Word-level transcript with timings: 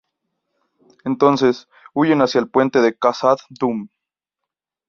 Entonces, 1.03 1.67
huyen 1.93 2.23
hacia 2.23 2.41
el 2.41 2.49
puente 2.49 2.81
de 2.81 2.97
Khazad-dum. 2.97 3.89